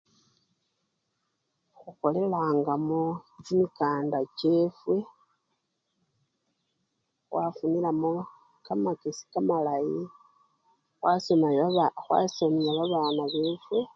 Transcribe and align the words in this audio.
Khukholelangamo 1.79 3.01
kimikanda 3.43 4.19
kyefwe 4.37 4.97
khwafunilamo 7.29 8.11
kamakesi 8.65 9.23
kamalayi 9.33 10.01
khwasoma 10.97 11.49
baba! 11.59 11.85
khwasomya 12.03 12.69
babana 12.77 13.23
befwe. 13.33 13.81